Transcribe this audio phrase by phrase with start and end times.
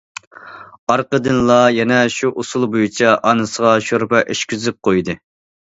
[0.93, 5.23] ئارقىدىنلا يەنە شۇ ئۇسۇل بويىچە ئانىسىغا شورپا ئىچكۈزۈپ قويدى.